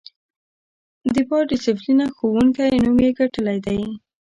د 1.13 1.15
با 1.29 1.37
ډسیپلینه 1.49 2.05
ښوونکی 2.15 2.81
نوم 2.83 2.97
یې 3.05 3.11
ګټلی 3.19 3.57
دی. 3.65 3.81